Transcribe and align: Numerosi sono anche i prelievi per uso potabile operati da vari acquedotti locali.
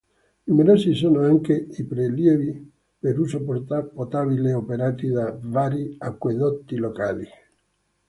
Numerosi 0.47 0.95
sono 0.95 1.19
anche 1.21 1.53
i 1.69 1.83
prelievi 1.83 2.73
per 2.97 3.19
uso 3.19 3.39
potabile 3.43 4.51
operati 4.51 5.09
da 5.09 5.37
vari 5.41 5.93
acquedotti 5.99 6.75
locali. 6.77 7.27